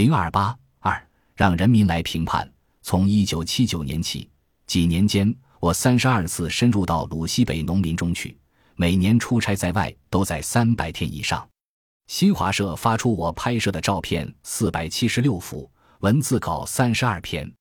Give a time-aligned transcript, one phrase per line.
[0.00, 2.50] 零二八二，让人民来评判。
[2.80, 4.30] 从一九七九年起，
[4.66, 8.34] 几年间，我三十二次深入到鲁西北农民中去，
[8.76, 11.46] 每年出差在外都在三百天以上。
[12.06, 17.52] 新华社发出我拍摄的照片四百七十六幅，文字稿三十二篇，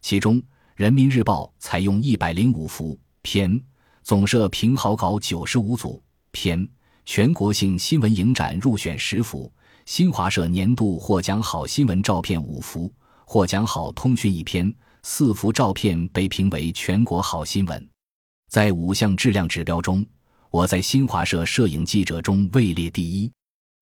[0.00, 0.36] 其中
[0.76, 3.60] 《人民日报》采用一百零五幅篇，
[4.04, 6.00] 总社评好稿九十五组
[6.30, 6.68] 篇，
[7.04, 9.52] 全国性新闻影展入选十幅，
[9.90, 12.88] 新华社年度获奖好新闻照片五幅，
[13.24, 14.72] 获奖好通讯一篇，
[15.02, 17.90] 四幅照片被评为全国好新闻。
[18.48, 20.06] 在五项质量指标中，
[20.52, 23.28] 我在新华社摄影记者中位列第一。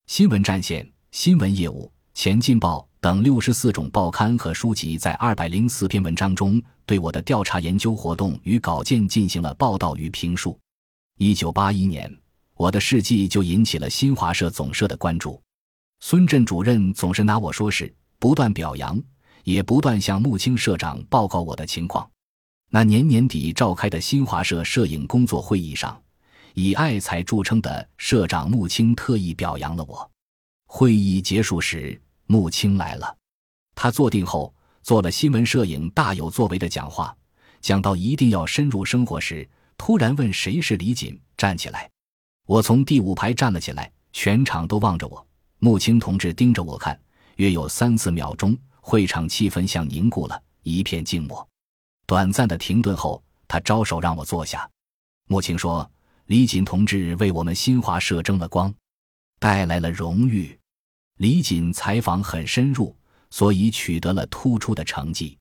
[0.07, 10.59] 新闻战线、新闻业务、前进报等六十四种报刊和书籍，在二百零四篇文章中，对我的调查研究活动与稿件进行了报道与评述。
[11.19, 12.11] 一九八一年，
[12.55, 15.39] 我的事迹就引起了新华社总社的关注。
[16.01, 19.01] 孙震主任总是拿我说事，不断表扬，
[19.45, 22.09] 也不断向穆青社长报告我的情况。
[22.70, 26.00] 那年年底召开的新华社摄影工作会议上。
[26.55, 30.11] 以爱才著称的社长穆青特意表扬了我。
[30.67, 33.17] 会议结束时，穆青来了。
[33.77, 37.17] 他坐定后，做了新闻摄影大有作为的讲话。
[37.61, 41.89] 讲到一定要深入生活时，突然问谁是李锦，站起来。
[42.45, 45.25] 我从第五排站了起来，全场都望着我。
[45.59, 46.98] 穆青同志盯着我看，
[47.37, 51.47] 约有三四秒钟，会场气氛像凝固了，一片静默。
[52.06, 54.69] 短暂的停顿后，他招手让我坐下。
[55.29, 55.91] 穆青说。
[56.27, 58.70] 李锦同志为我们新华社争了光，
[59.39, 60.59] 带来了荣誉。
[61.17, 62.95] 李锦采访很深入，
[63.31, 65.39] 所以取得了突出的成绩。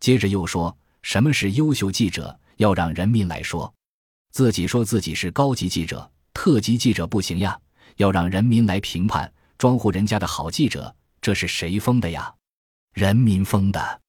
[0.00, 2.34] 接着又说：“什么是优秀记者？
[2.56, 3.70] 要让人民来说。
[4.30, 7.60] 自己说自己是高级记者、特级记者不行呀，
[7.96, 9.30] 要让人民来评判。
[9.62, 12.34] 庄户人家的好记者，这是谁封的呀？
[12.94, 14.00] 人民封的。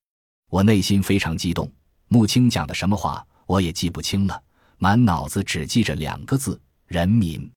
[0.50, 1.72] 我内心非常激动。
[2.08, 4.42] 穆青讲的什么话，我也记不清了。”
[4.80, 7.48] 满脑子只记着两个字：人民。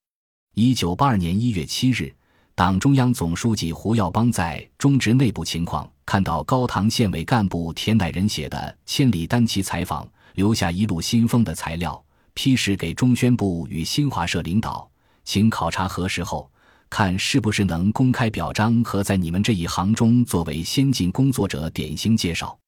[0.57, 2.15] 一九八二年一月七日，
[2.55, 14.87] 党中央总书记胡耀邦在中直内部情况看到高唐县委干部田乃仁写的《千里单骑采访》，留下一路新风的材料，批示给中宣部与新华社领导，
[15.25, 16.51] 请考察核实后，
[16.89, 22.59] 看是不是能公开表彰和在你们这一行中作为先进工作者典型介绍。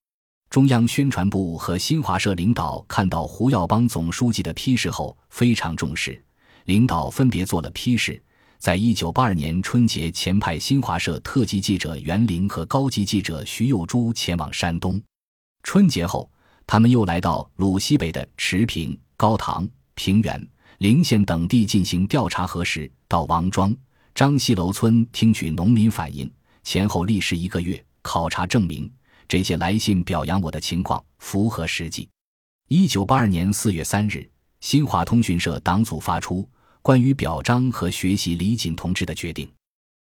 [0.50, 6.22] 中央宣传部和新华社领导看到胡耀邦总书记的批示后，非常重视，
[6.64, 8.20] 领导分别做了批示。
[8.58, 15.00] 在一九八二年春节前，派新华社特级记者袁林和高级记者徐幼珠前往山东。
[15.62, 16.28] 春节后，
[16.66, 23.72] 他们又来到鲁西北的池平、高唐、平原、陵县等地进行调查核实，到王庄、
[24.18, 26.28] 张西楼村听取农民反映，
[26.64, 28.92] 前后历时一个月，考察证明。
[29.28, 32.08] 这些来信表扬我的情况符合实际。
[32.66, 34.28] 一九八二年四月三日，
[34.58, 36.44] 新华通讯社党组发出
[36.82, 39.48] 关于表彰和学习李锦同志的决定。